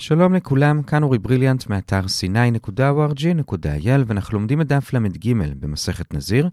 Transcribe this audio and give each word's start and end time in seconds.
שלום 0.00 0.34
לכולם, 0.34 0.82
כאן 0.82 1.02
אורי 1.02 1.18
בריליאנט 1.18 1.66
מאתר 1.66 2.00
sny.org.il 2.00 4.04
ואנחנו 4.06 4.38
לומדים 4.38 4.60
את 4.60 4.66
דף 4.66 4.92
ל"ג 4.92 5.32
במסכת 5.60 6.14
נזיר. 6.14 6.48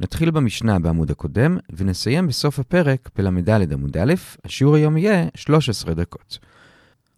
נתחיל 0.00 0.30
במשנה 0.30 0.78
בעמוד 0.78 1.10
הקודם 1.10 1.58
ונסיים 1.76 2.26
בסוף 2.26 2.58
הפרק 2.58 3.10
בל"ד 3.16 3.72
עמוד 3.72 3.96
א', 3.96 4.14
השיעור 4.44 4.74
היום 4.74 4.96
יהיה 4.96 5.26
13 5.34 5.94
דקות. 5.94 6.38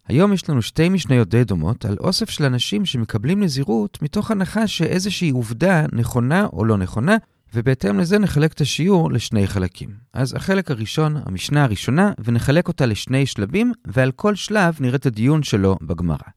היום 0.07 0.33
יש 0.33 0.49
לנו 0.49 0.61
שתי 0.61 0.89
משניות 0.89 1.29
די 1.29 1.43
דומות 1.43 1.85
על 1.85 1.97
אוסף 1.99 2.29
של 2.29 2.43
אנשים 2.43 2.85
שמקבלים 2.85 3.43
נזירות 3.43 4.01
מתוך 4.01 4.31
הנחה 4.31 4.67
שאיזושהי 4.67 5.29
עובדה 5.29 5.85
נכונה 5.93 6.47
או 6.53 6.65
לא 6.65 6.77
נכונה, 6.77 7.17
ובהתאם 7.53 7.99
לזה 7.99 8.19
נחלק 8.19 8.53
את 8.53 8.61
השיעור 8.61 9.11
לשני 9.11 9.47
חלקים. 9.47 9.89
אז 10.13 10.33
החלק 10.33 10.71
הראשון, 10.71 11.17
המשנה 11.25 11.63
הראשונה, 11.63 12.11
ונחלק 12.23 12.67
אותה 12.67 12.85
לשני 12.85 13.25
שלבים, 13.25 13.71
ועל 13.85 14.11
כל 14.11 14.35
שלב 14.35 14.77
נראה 14.79 14.95
את 14.95 15.05
הדיון 15.05 15.43
שלו 15.43 15.77
בגמרא. 15.81 16.36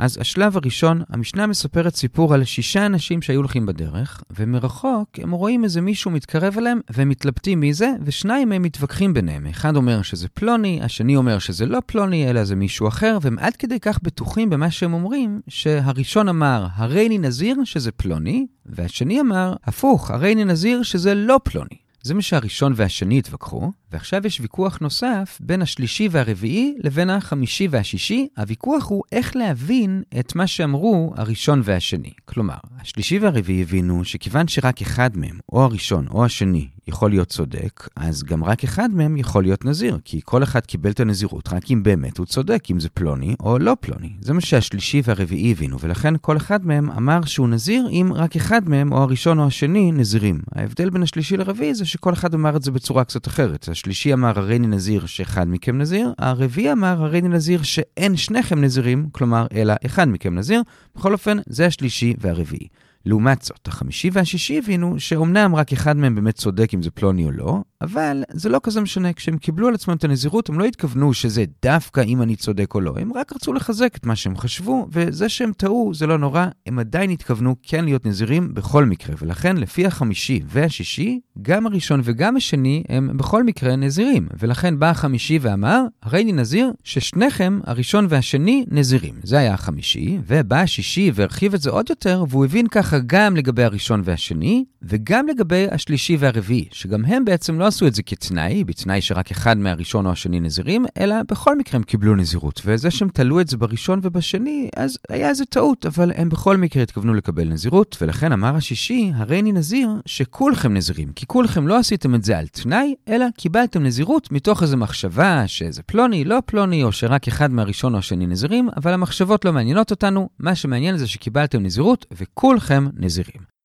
אז 0.00 0.18
השלב 0.20 0.56
הראשון, 0.56 1.02
המשנה 1.08 1.46
מספרת 1.46 1.94
סיפור 1.94 2.34
על 2.34 2.44
שישה 2.44 2.86
אנשים 2.86 3.22
שהיו 3.22 3.38
הולכים 3.38 3.66
בדרך, 3.66 4.22
ומרחוק 4.30 5.08
הם 5.18 5.30
רואים 5.30 5.64
איזה 5.64 5.80
מישהו 5.80 6.10
מתקרב 6.10 6.54
אליהם, 6.58 6.80
והם 6.90 7.08
מתלבטים 7.08 7.60
מי 7.60 7.74
זה, 7.74 7.90
ושניים 8.04 8.48
מהם 8.48 8.62
מתווכחים 8.62 9.14
ביניהם. 9.14 9.46
אחד 9.46 9.76
אומר 9.76 10.02
שזה 10.02 10.28
פלוני, 10.28 10.80
השני 10.82 11.16
אומר 11.16 11.38
שזה 11.38 11.66
לא 11.66 11.78
פלוני, 11.86 12.30
אלא 12.30 12.44
זה 12.44 12.56
מישהו 12.56 12.88
אחר, 12.88 13.18
והם 13.22 13.38
עד 13.38 13.56
כדי 13.56 13.80
כך 13.80 13.98
בטוחים 14.02 14.50
במה 14.50 14.70
שהם 14.70 14.92
אומרים, 14.92 15.40
שהראשון 15.48 16.28
אמר, 16.28 16.66
הריני 16.74 17.18
נזיר 17.18 17.56
שזה 17.64 17.92
פלוני, 17.92 18.46
והשני 18.66 19.20
אמר, 19.20 19.54
הפוך, 19.64 20.10
הריני 20.10 20.44
נזיר 20.44 20.82
שזה 20.82 21.14
לא 21.14 21.40
פלוני. 21.44 21.89
זה 22.02 22.14
מה 22.14 22.22
שהראשון 22.22 22.72
והשני 22.76 23.18
התווכחו, 23.18 23.72
ועכשיו 23.92 24.26
יש 24.26 24.40
ויכוח 24.40 24.78
נוסף 24.78 25.38
בין 25.40 25.62
השלישי 25.62 26.08
והרביעי 26.10 26.74
לבין 26.84 27.10
החמישי 27.10 27.68
והשישי. 27.70 28.28
הוויכוח 28.38 28.88
הוא 28.88 29.02
איך 29.12 29.36
להבין 29.36 30.02
את 30.20 30.34
מה 30.34 30.46
שאמרו 30.46 31.12
הראשון 31.16 31.60
והשני. 31.64 32.12
כלומר, 32.24 32.54
השלישי 32.80 33.18
והרביעי 33.18 33.62
הבינו 33.62 34.04
שכיוון 34.04 34.48
שרק 34.48 34.82
אחד 34.82 35.16
מהם, 35.16 35.38
או 35.52 35.62
הראשון 35.62 36.06
או 36.08 36.24
השני, 36.24 36.68
יכול 36.90 37.10
להיות 37.10 37.28
צודק, 37.28 37.88
אז 37.96 38.22
גם 38.22 38.44
רק 38.44 38.64
אחד 38.64 38.88
מהם 38.92 39.16
יכול 39.16 39.42
להיות 39.42 39.64
נזיר, 39.64 39.98
כי 40.04 40.20
כל 40.24 40.42
אחד 40.42 40.60
קיבל 40.60 40.90
את 40.90 41.00
הנזירות 41.00 41.48
רק 41.52 41.70
אם 41.70 41.82
באמת 41.82 42.18
הוא 42.18 42.26
צודק, 42.26 42.64
אם 42.70 42.80
זה 42.80 42.88
פלוני 42.88 43.34
או 43.40 43.58
לא 43.58 43.76
פלוני. 43.80 44.12
זה 44.20 44.32
מה 44.32 44.40
שהשלישי 44.40 45.02
והרביעי 45.04 45.50
הבינו, 45.50 45.80
ולכן 45.80 46.14
כל 46.20 46.36
אחד 46.36 46.66
מהם 46.66 46.90
אמר 46.90 47.24
שהוא 47.24 47.48
נזיר 47.48 47.88
אם 47.90 48.12
רק 48.14 48.36
אחד 48.36 48.68
מהם, 48.68 48.92
או 48.92 49.02
הראשון 49.02 49.38
או 49.38 49.46
השני, 49.46 49.92
נזירים. 49.92 50.40
ההבדל 50.54 50.90
בין 50.90 51.02
השלישי 51.02 51.36
לרביעי 51.36 51.74
זה 51.74 51.84
שכל 51.84 52.12
אחד 52.12 52.34
אמר 52.34 52.56
את 52.56 52.62
זה 52.62 52.70
בצורה 52.70 53.04
קצת 53.04 53.26
אחרת. 53.26 53.68
השלישי 53.68 54.12
אמר 54.12 54.38
הריני 54.38 54.66
נזיר 54.66 55.06
שאחד 55.06 55.48
מכם 55.48 55.78
נזיר, 55.78 56.12
הרביעי 56.18 56.72
אמר 56.72 57.02
הריני 57.02 57.28
נזיר 57.28 57.62
שאין 57.62 58.16
שניכם 58.16 58.60
נזירים, 58.60 59.08
כלומר 59.12 59.46
אלא 59.54 59.74
אחד 59.86 60.08
מכם 60.08 60.34
נזיר. 60.34 60.62
בכל 60.96 61.12
אופן, 61.12 61.38
זה 61.46 61.66
השלישי 61.66 62.14
והרביעי. 62.18 62.68
לעומת 63.06 63.42
זאת, 63.42 63.68
החמישי 63.68 64.10
והשישי 64.12 64.58
הבינו 64.58 65.00
שאומנם 65.00 65.54
רק 65.54 65.72
אחד 65.72 65.96
מהם 65.96 66.14
באמת 66.14 66.34
צודק 66.34 66.70
אם 66.74 66.82
זה 66.82 66.90
פלוני 66.90 67.24
או 67.24 67.30
לא, 67.30 67.58
אבל 67.82 68.22
זה 68.32 68.48
לא 68.48 68.60
כזה 68.62 68.80
משנה. 68.80 69.12
כשהם 69.12 69.38
קיבלו 69.38 69.68
על 69.68 69.74
עצמם 69.74 69.96
את 69.96 70.04
הנזירות, 70.04 70.48
הם 70.48 70.58
לא 70.58 70.64
התכוונו 70.64 71.14
שזה 71.14 71.44
דווקא 71.62 72.00
אם 72.00 72.22
אני 72.22 72.36
צודק 72.36 72.74
או 72.74 72.80
לא. 72.80 72.94
הם 73.00 73.12
רק 73.12 73.32
רצו 73.32 73.52
לחזק 73.52 73.96
את 73.96 74.06
מה 74.06 74.16
שהם 74.16 74.36
חשבו, 74.36 74.88
וזה 74.92 75.28
שהם 75.28 75.52
טעו 75.56 75.92
זה 75.94 76.06
לא 76.06 76.18
נורא, 76.18 76.46
הם 76.66 76.78
עדיין 76.78 77.10
התכוונו 77.10 77.56
כן 77.62 77.84
להיות 77.84 78.06
נזירים 78.06 78.54
בכל 78.54 78.84
מקרה. 78.84 79.14
ולכן, 79.18 79.56
לפי 79.56 79.86
החמישי 79.86 80.40
והשישי, 80.46 81.20
גם 81.42 81.66
הראשון 81.66 82.00
וגם 82.04 82.36
השני 82.36 82.82
הם 82.88 83.16
בכל 83.16 83.44
מקרה 83.44 83.76
נזירים. 83.76 84.28
ולכן 84.38 84.78
בא 84.78 84.90
החמישי 84.90 85.38
ואמר, 85.42 85.84
הרי 86.02 86.22
אני 86.22 86.32
נזיר 86.32 86.72
ששניכם, 86.84 87.60
הראשון 87.64 88.06
והשני, 88.08 88.64
נזירים. 88.70 89.14
זה 89.22 89.38
היה 89.38 89.54
החמישי, 89.54 90.18
ובא 90.26 90.56
השישי 90.56 91.10
והרחיב 91.14 91.54
את 91.54 91.60
זה 91.60 91.70
עוד 91.70 91.86
יותר, 91.90 92.24
והוא 92.28 92.44
הבין 92.44 92.66
ככה 92.66 92.96
גם 93.06 93.36
לגבי 93.36 93.64
הראשון 93.64 94.02
והשני, 94.04 94.64
וגם 94.82 95.26
לגבי 95.28 95.66
השלישי 95.70 96.16
והרביעי, 96.16 96.68
שגם 96.72 97.04
הם 97.04 97.24
בעצם 97.24 97.58
לא 97.58 97.69
עשו 97.70 97.86
את 97.86 97.94
זה 97.94 98.02
כתנאי, 98.02 98.64
בתנאי 98.64 99.00
שרק 99.00 99.30
אחד 99.30 99.58
מהראשון 99.58 100.06
או 100.06 100.10
השני 100.10 100.40
נזירים, 100.40 100.86
אלא 100.98 101.16
בכל 101.28 101.58
מקרה 101.58 101.76
הם 101.76 101.82
קיבלו 101.82 102.16
נזירות. 102.16 102.60
וזה 102.64 102.90
שהם 102.90 103.08
תלו 103.08 103.40
את 103.40 103.48
זה 103.48 103.56
בראשון 103.56 104.00
ובשני, 104.02 104.68
אז 104.76 104.98
היה 105.08 105.28
איזה 105.28 105.44
טעות, 105.44 105.86
אבל 105.86 106.12
הם 106.14 106.28
בכל 106.28 106.56
מקרה 106.56 106.82
התכוונו 106.82 107.14
לקבל 107.14 107.48
נזירות, 107.48 107.96
ולכן 108.00 108.32
אמר 108.32 108.56
השישי, 108.56 109.12
הרי 109.14 109.40
אני 109.40 109.52
נזיר 109.52 109.88
שכולכם 110.06 110.74
נזירים, 110.74 111.12
כי 111.12 111.26
כולכם 111.26 111.68
לא 111.68 111.78
עשיתם 111.78 112.14
את 112.14 112.24
זה 112.24 112.38
על 112.38 112.46
תנאי, 112.46 112.94
אלא 113.08 113.26
קיבלתם 113.38 113.82
נזירות 113.82 114.32
מתוך 114.32 114.62
איזו 114.62 114.76
מחשבה 114.76 115.44
שזה 115.46 115.82
פלוני, 115.82 116.24
לא 116.24 116.38
פלוני, 116.46 116.84
או 116.84 116.92
שרק 116.92 117.28
אחד 117.28 117.50
מהראשון 117.52 117.94
או 117.94 117.98
השני 117.98 118.26
נזירים, 118.26 118.68
אבל 118.76 118.92
המחשבות 118.92 119.44
לא 119.44 119.52
מעניינות 119.52 119.90
אותנו, 119.90 120.28
מה 120.38 120.54
שמעניין 120.54 120.96
זה 120.96 121.06
שקיבלתם 121.06 121.62
נזירות 121.62 122.06
וכולכם 122.12 122.86
נזירים. 122.96 123.59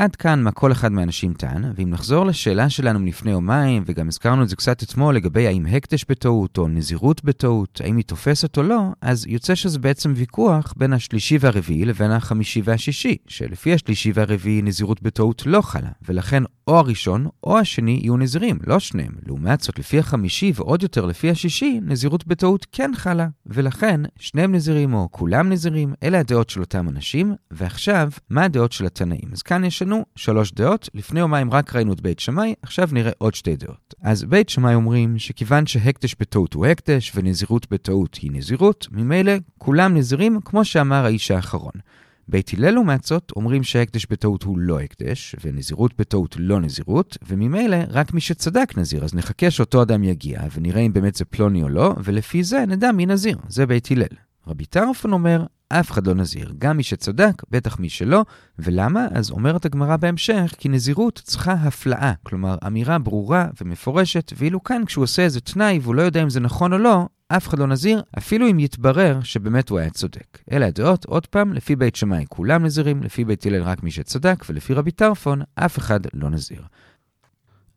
עד 0.00 0.16
כאן 0.16 0.42
מה 0.42 0.52
כל 0.52 0.72
אחד 0.72 0.92
מהאנשים 0.92 1.34
טען, 1.34 1.64
ואם 1.76 1.90
נחזור 1.90 2.26
לשאלה 2.26 2.70
שלנו 2.70 2.98
מלפני 2.98 3.30
יומיים, 3.30 3.82
וגם 3.86 4.08
הזכרנו 4.08 4.42
את 4.42 4.48
זה 4.48 4.56
קצת 4.56 4.82
אתמול 4.82 5.16
לגבי 5.16 5.46
האם 5.46 5.66
הקדש 5.66 6.04
בטעות 6.08 6.58
או 6.58 6.68
נזירות 6.68 7.24
בטעות, 7.24 7.80
האם 7.84 7.96
היא 7.96 8.04
תופסת 8.04 8.58
או 8.58 8.62
לא, 8.62 8.80
אז 9.00 9.26
יוצא 9.26 9.54
שזה 9.54 9.78
בעצם 9.78 10.12
ויכוח 10.16 10.74
בין 10.76 10.92
השלישי 10.92 11.38
והרביעי 11.40 11.84
לבין 11.84 12.10
החמישי 12.10 12.62
והשישי, 12.64 13.16
שלפי 13.26 13.72
השלישי 13.72 14.12
והרביעי 14.14 14.62
נזירות 14.62 15.02
בטעות 15.02 15.42
לא 15.46 15.60
חלה, 15.60 15.90
ולכן 16.08 16.42
או 16.68 16.78
הראשון 16.78 17.26
או 17.44 17.58
השני 17.58 18.00
יהיו 18.02 18.16
נזירים, 18.16 18.58
לא 18.66 18.78
שניהם. 18.78 19.12
לעומת 19.26 19.60
זאת, 19.60 19.78
לפי 19.78 19.98
החמישי 19.98 20.52
ועוד 20.54 20.82
יותר 20.82 21.06
לפי 21.06 21.30
השישי, 21.30 21.80
נזירות 21.82 22.26
בטעות 22.26 22.66
כן 22.72 22.90
חלה, 22.94 23.28
ולכן 23.46 24.00
שניהם 24.18 24.54
נזירים 24.54 24.94
או 24.94 25.08
כולם 25.10 25.52
נזירים, 25.52 25.94
אלה 26.02 26.18
הדעות 26.18 26.50
של 26.50 26.60
אותם 26.60 26.88
אנשים, 26.88 27.34
ועכשיו, 27.50 28.10
מה 28.30 28.44
הדעות 28.44 28.72
של 28.72 28.86
התנאים? 28.86 29.28
אז 29.32 29.42
כאן 29.42 29.64
יש 29.64 29.82
לנו 29.82 30.04
שלוש 30.16 30.52
דעות, 30.52 30.88
לפני 30.94 31.20
יומיים 31.20 31.52
רק 31.52 31.76
ראינו 31.76 31.92
את 31.92 32.00
בית 32.00 32.18
שמאי, 32.18 32.54
עכשיו 32.62 32.88
נראה 32.92 33.12
עוד 33.18 33.34
שתי 33.34 33.56
דעות. 33.56 33.94
אז 34.02 34.24
בית 34.24 34.48
שמאי 34.48 34.74
אומרים 34.74 35.18
שכיוון 35.18 35.66
שהקדש 35.66 36.14
בטעות 36.20 36.54
הוא 36.54 36.66
הקדש 36.66 37.12
ונזירות 37.14 37.66
בטעות 37.70 38.14
היא 38.14 38.30
נזירות, 38.34 38.86
ממילא 38.90 39.32
כולם 39.58 39.96
נזירים 39.96 40.40
כמו 40.44 40.64
שאמר 40.64 41.04
האיש 41.04 41.30
האחרון. 41.30 41.72
בית 42.28 42.50
הלל 42.54 42.70
לעומת 42.70 43.12
אומרים 43.36 43.62
שהקדש 43.62 44.06
בטעות 44.10 44.42
הוא 44.42 44.58
לא 44.58 44.80
הקדש, 44.80 45.36
ונזירות 45.44 45.92
בטעות 45.98 46.36
לא 46.38 46.60
נזירות, 46.60 47.18
וממילא 47.28 47.76
רק 47.88 48.14
מי 48.14 48.20
שצדק 48.20 48.78
נזיר, 48.78 49.04
אז 49.04 49.14
נחכה 49.14 49.50
שאותו 49.50 49.82
אדם 49.82 50.04
יגיע, 50.04 50.40
ונראה 50.54 50.80
אם 50.80 50.92
באמת 50.92 51.14
זה 51.14 51.24
פלוני 51.24 51.62
או 51.62 51.68
לא, 51.68 51.94
ולפי 52.04 52.44
זה 52.44 52.64
נדע 52.68 52.92
מי 52.92 53.06
נזיר, 53.06 53.38
זה 53.48 53.66
בית 53.66 53.90
הלל. 53.90 54.16
רבי 54.46 54.64
טרפון 54.64 55.12
אומר, 55.12 55.44
אף 55.68 55.90
אחד 55.90 56.06
לא 56.06 56.14
נזיר, 56.14 56.52
גם 56.58 56.76
מי 56.76 56.82
שצדק, 56.82 57.42
בטח 57.50 57.78
מי 57.78 57.88
שלא. 57.88 58.24
ולמה? 58.58 59.06
אז 59.10 59.30
אומרת 59.30 59.64
הגמרא 59.64 59.96
בהמשך, 59.96 60.54
כי 60.58 60.68
נזירות 60.68 61.20
צריכה 61.24 61.52
הפלאה, 61.52 62.12
כלומר 62.22 62.56
אמירה 62.66 62.98
ברורה 62.98 63.46
ומפורשת, 63.60 64.32
ואילו 64.36 64.64
כאן 64.64 64.84
כשהוא 64.86 65.02
עושה 65.02 65.22
איזה 65.22 65.40
תנאי 65.40 65.78
והוא 65.82 65.94
לא 65.94 66.02
יודע 66.02 66.22
אם 66.22 66.30
זה 66.30 66.40
נכון 66.40 66.72
או 66.72 66.78
לא, 66.78 67.06
אף 67.28 67.48
אחד 67.48 67.58
לא 67.58 67.66
נזיר, 67.66 68.02
אפילו 68.18 68.50
אם 68.50 68.58
יתברר 68.58 69.20
שבאמת 69.22 69.68
הוא 69.68 69.78
היה 69.78 69.90
צודק. 69.90 70.38
אלה 70.52 70.66
הדעות, 70.66 71.04
עוד 71.04 71.26
פעם, 71.26 71.52
לפי 71.52 71.76
בית 71.76 71.96
שמאי 71.96 72.24
כולם 72.28 72.64
נזירים, 72.64 73.02
לפי 73.02 73.24
בית 73.24 73.46
הלל 73.46 73.62
רק 73.62 73.82
מי 73.82 73.90
שצדק, 73.90 74.44
ולפי 74.48 74.74
רבי 74.74 74.90
טרפון, 74.90 75.42
אף 75.54 75.78
אחד 75.78 76.00
לא 76.14 76.30
נזיר. 76.30 76.62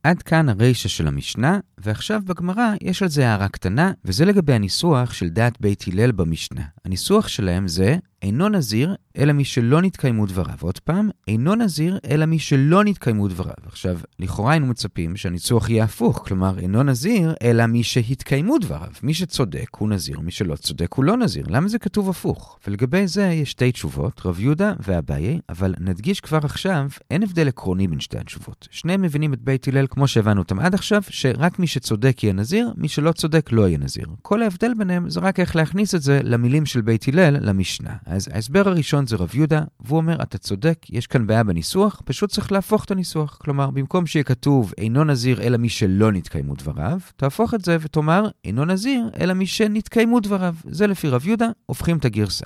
עד 0.03 0.21
כאן 0.21 0.49
הרישא 0.49 0.89
של 0.89 1.07
המשנה, 1.07 1.59
ועכשיו 1.77 2.21
בגמרא 2.25 2.73
יש 2.81 3.03
על 3.03 3.09
זה 3.09 3.27
הערה 3.29 3.47
קטנה, 3.47 3.91
וזה 4.05 4.25
לגבי 4.25 4.53
הניסוח 4.53 5.13
של 5.13 5.29
דעת 5.29 5.61
בית 5.61 5.83
הלל 5.87 6.11
במשנה. 6.11 6.63
הניסוח 6.85 7.27
שלהם 7.27 7.67
זה 7.67 7.97
אינו 8.21 8.49
נזיר, 8.49 8.95
אלא 9.17 9.33
מי 9.33 9.45
שלא 9.45 9.81
נתקיימו 9.81 10.25
דבריו. 10.25 10.55
עוד 10.61 10.79
פעם, 10.79 11.09
אינו 11.27 11.55
נזיר, 11.55 11.99
אלא 12.09 12.25
מי 12.25 12.39
שלא 12.39 12.83
נתקיימו 12.83 13.27
דבריו. 13.27 13.53
עכשיו, 13.65 13.99
לכאורה 14.19 14.51
היינו 14.51 14.67
מצפים 14.67 15.17
שהניסוח 15.17 15.69
יהיה 15.69 15.83
הפוך, 15.83 16.23
כלומר, 16.27 16.59
אינו 16.59 16.83
נזיר, 16.83 17.33
אלא 17.43 17.65
מי 17.65 17.83
שהתקיימו 17.83 18.57
דבריו. 18.57 18.91
מי 19.03 19.13
שצודק 19.13 19.67
הוא 19.77 19.89
נזיר, 19.89 20.19
מי 20.19 20.31
שלא 20.31 20.55
צודק 20.55 20.93
הוא 20.93 21.05
לא 21.05 21.17
נזיר. 21.17 21.45
למה 21.49 21.67
זה 21.67 21.79
כתוב 21.79 22.09
הפוך? 22.09 22.59
ולגבי 22.67 23.07
זה 23.07 23.23
יש 23.23 23.51
שתי 23.51 23.71
תשובות, 23.71 24.21
רב 24.25 24.39
יהודה 24.39 24.73
ואביי, 24.79 25.39
אבל 25.49 25.75
נדגיש 25.79 26.19
כבר 26.19 26.39
עכשיו, 26.43 26.87
אין 27.11 27.23
הבדל 27.23 27.47
עקרוני 27.47 27.87
בין 27.87 27.99
שתי 27.99 28.17
התשובות. 28.17 28.67
שניהם 28.71 29.01
מבינים 29.01 29.33
את 29.33 29.41
בית 29.41 29.67
הלל 29.67 29.87
כמו 29.89 30.07
שהבנו 30.07 30.41
אותם 30.41 30.59
עד 30.59 30.73
עכשיו, 30.73 31.01
שרק 31.09 31.59
מי 31.59 31.67
שצודק 31.67 32.23
יהיה 32.23 32.33
נזיר, 32.33 32.73
מי 32.77 32.87
שלא 32.87 33.11
צודק 33.11 33.51
לא 33.51 33.67
יהיה 33.67 33.77
נזיר. 33.77 34.05
כל 34.21 34.41
ההבדל 34.41 34.73
ביניהם 34.77 35.09
זה 35.09 35.19
רק 35.19 35.39
איך 35.39 35.55
להכניס 35.55 35.95
את 35.95 36.01
זה 36.01 36.19
למילים 36.23 36.65
של 36.65 36.81
בית 36.81 37.07
הלל 37.07 37.37
למשנה. 37.41 37.93
אז 38.09 38.29
ההסבר 38.33 38.69
הראשון 38.69 39.07
זה 39.07 39.15
רב 39.15 39.35
יהודה, 39.35 39.63
והוא 39.79 39.97
אומר, 39.97 40.21
אתה 40.21 40.37
צודק, 40.37 40.85
יש 40.89 41.07
כאן 41.07 41.27
בעיה 41.27 41.43
בניסוח, 41.43 42.01
פשוט 42.05 42.29
צריך 42.29 42.51
להפוך 42.51 42.85
את 42.85 42.91
הניסוח. 42.91 43.37
כלומר, 43.41 43.69
במקום 43.69 44.05
שיהיה 44.05 44.23
כתוב, 44.23 44.73
אינו 44.77 45.03
נזיר 45.03 45.41
אלא 45.41 45.57
מי 45.57 45.69
שלא 45.69 46.11
נתקיימו 46.11 46.55
דבריו, 46.55 46.99
תהפוך 47.15 47.53
את 47.53 47.65
זה 47.65 47.77
ותאמר, 47.81 48.27
אינו 48.45 48.65
נזיר 48.65 49.09
אלא 49.19 49.33
מי 49.33 49.47
שנתקיימו 49.47 50.19
דבריו. 50.19 50.55
זה 50.69 50.87
לפי 50.87 51.09
רב 51.09 51.27
יהודה, 51.27 51.49
הופכים 51.65 51.97
את 51.97 52.05
הגרסה. 52.05 52.45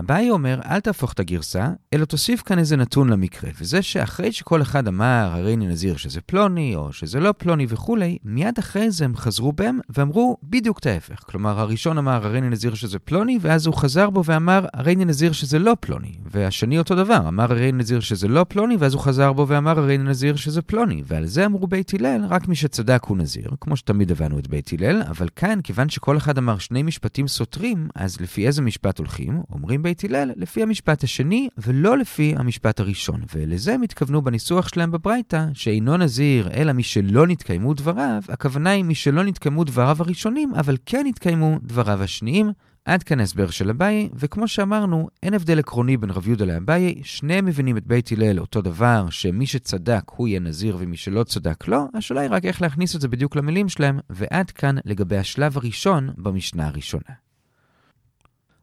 אביי 0.00 0.30
אומר, 0.30 0.60
אל 0.64 0.80
תהפוך 0.80 1.12
את 1.12 1.20
הגרסה, 1.20 1.68
אלא 1.94 2.04
תוסיף 2.04 2.42
כאן 2.42 2.58
איזה 2.58 2.76
נתון 2.76 3.08
למקרה, 3.08 3.50
וזה 3.60 3.82
שאחרי 3.82 4.32
שכל 4.32 4.62
אחד 4.62 4.88
אמר, 4.88 5.30
הרי 5.32 5.54
אני 5.54 5.66
נזיר 5.66 5.96
שזה 5.96 6.20
פלוני, 6.20 6.76
או 6.76 6.92
שזה 6.92 7.20
לא 7.20 7.34
פלוני 7.38 7.66
וכולי, 7.68 8.18
מיד 8.24 8.58
אחרי 8.58 8.90
זה 8.90 9.04
הם 9.04 9.16
חזרו 9.16 9.52
בהם 9.52 9.78
ואמרו 9.88 10.36
בדיוק 10.42 10.78
את 10.78 10.86
ההפך. 10.86 11.22
כלומר, 11.26 11.60
הראשון 11.60 11.98
אמר, 11.98 12.26
הרי 12.26 12.38
אני 12.38 12.48
נזיר 12.48 12.74
שזה 12.74 12.98
פלוני, 12.98 13.38
ואז 13.40 13.66
הוא 13.66 13.74
חזר 13.74 14.10
בו 14.10 14.24
ואמר, 14.24 14.66
הרי 14.74 14.94
אני 14.94 15.04
נזיר 15.04 15.32
שזה 15.32 15.58
לא 15.58 15.76
פלוני. 15.80 16.12
והשני 16.30 16.78
אותו 16.78 16.94
דבר, 16.94 17.28
אמר 17.28 17.52
הרי 17.52 17.70
אני 17.70 17.78
נזיר 17.78 18.00
שזה 18.00 18.28
לא 18.28 18.44
פלוני, 18.48 18.76
ואז 18.78 18.94
הוא 18.94 19.02
חזר 19.02 19.32
בו 19.32 19.48
ואמר, 19.48 19.78
הרי 19.78 19.96
אני 19.96 20.04
נזיר 20.04 20.36
שזה 20.36 20.62
פלוני. 20.62 21.02
ועל 21.06 21.26
זה 21.26 21.46
אמרו 21.46 21.66
בית 21.66 21.94
הלל, 21.94 22.24
רק 22.28 22.48
מי 22.48 22.56
שצדק 22.56 23.04
הוא 23.04 23.16
נזיר, 23.16 23.50
כמו 23.60 23.76
שתמיד 23.76 24.10
הבנו 24.10 24.38
את 24.38 24.48
בית 24.48 24.70
הלל, 24.72 25.02
אבל 25.10 25.28
כאן, 25.36 25.58
כיוון 25.64 25.88
שכל 25.88 26.16
אחד 26.16 26.38
אמר 26.38 26.58
שני 26.58 26.82
משפטים 26.82 27.28
סותרים, 27.28 27.88
אז 27.94 28.20
לפי 28.20 28.46
איזה 28.46 28.62
משפט 28.62 28.98
הולכים? 28.98 29.42
אומרים 29.52 29.81
בית 29.82 30.04
הלל, 30.04 30.30
לפי 30.36 30.62
המשפט 30.62 31.04
השני, 31.04 31.48
ולא 31.58 31.98
לפי 31.98 32.34
המשפט 32.36 32.80
הראשון. 32.80 33.20
ולזה 33.34 33.74
הם 33.74 33.82
התכוונו 33.82 34.22
בניסוח 34.22 34.68
שלהם 34.68 34.90
בברייתא, 34.90 35.46
שאינו 35.54 35.96
נזיר, 35.96 36.48
אלא 36.54 36.72
מי 36.72 36.82
שלא 36.82 37.26
נתקיימו 37.26 37.74
דבריו, 37.74 38.22
הכוונה 38.28 38.70
היא 38.70 38.84
מי 38.84 38.94
שלא 38.94 39.24
נתקיימו 39.24 39.64
דבריו 39.64 39.96
הראשונים, 40.00 40.54
אבל 40.54 40.76
כן 40.86 41.02
נתקיימו 41.06 41.58
דבריו 41.62 42.02
השניים. 42.02 42.52
עד 42.84 43.02
כאן 43.02 43.20
ההסבר 43.20 43.50
של 43.50 43.70
אביי, 43.70 44.08
וכמו 44.14 44.48
שאמרנו, 44.48 45.08
אין 45.22 45.34
הבדל 45.34 45.58
עקרוני 45.58 45.96
בין 45.96 46.10
רב 46.10 46.28
יהודה 46.28 46.44
לאביי, 46.44 46.94
שניהם 47.02 47.44
מבינים 47.44 47.76
את 47.76 47.86
בית 47.86 48.12
הלל 48.12 48.40
אותו 48.40 48.62
דבר, 48.62 49.06
שמי 49.10 49.46
שצדק 49.46 50.02
הוא 50.10 50.28
יהיה 50.28 50.40
נזיר 50.40 50.76
ומי 50.80 50.96
שלא 50.96 51.24
צדק 51.24 51.68
לא, 51.68 51.84
השאלה 51.94 52.20
היא 52.20 52.30
רק 52.30 52.44
איך 52.44 52.62
להכניס 52.62 52.96
את 52.96 53.00
זה 53.00 53.08
בדיוק 53.08 53.36
למילים 53.36 53.68
שלהם, 53.68 53.98
ועד 54.10 54.50
כאן 54.50 54.76
לגבי 54.84 55.16
השלב 55.16 55.56
הראשון 55.56 56.10
במשנה 56.18 56.66
הראשונה. 56.66 57.31